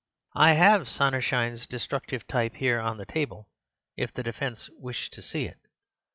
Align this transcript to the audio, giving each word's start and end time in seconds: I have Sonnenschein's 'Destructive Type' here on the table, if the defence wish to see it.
I 0.35 0.53
have 0.53 0.89
Sonnenschein's 0.89 1.67
'Destructive 1.67 2.25
Type' 2.25 2.55
here 2.55 2.79
on 2.79 2.97
the 2.97 3.05
table, 3.05 3.51
if 3.95 4.11
the 4.11 4.23
defence 4.23 4.67
wish 4.79 5.11
to 5.11 5.21
see 5.21 5.45
it. 5.45 5.59